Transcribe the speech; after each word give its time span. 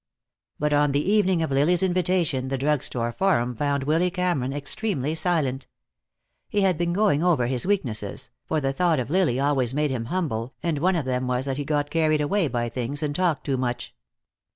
But 0.57 0.73
on 0.73 0.93
the 0.93 1.11
evening 1.11 1.43
of 1.43 1.51
Lily's 1.51 1.83
invitation 1.83 2.47
the 2.47 2.57
drug 2.57 2.81
store 2.81 3.11
forum 3.11 3.55
found 3.55 3.83
Willy 3.83 4.09
Cameron 4.09 4.51
extremely 4.51 5.13
silent. 5.13 5.67
He 6.49 6.61
had 6.61 6.75
been 6.75 6.91
going 6.91 7.23
over 7.23 7.45
his 7.45 7.67
weaknesses, 7.67 8.31
for 8.47 8.59
the 8.59 8.73
thought 8.73 8.99
of 8.99 9.11
Lily 9.11 9.39
always 9.39 9.75
made 9.75 9.91
him 9.91 10.05
humble, 10.05 10.55
and 10.63 10.79
one 10.79 10.95
of 10.95 11.05
them 11.05 11.27
was 11.27 11.45
that 11.45 11.57
he 11.57 11.63
got 11.65 11.91
carried 11.91 12.19
away 12.19 12.47
by 12.47 12.67
things 12.67 13.03
and 13.03 13.13
talked 13.15 13.43
too 13.43 13.57
much. 13.57 13.93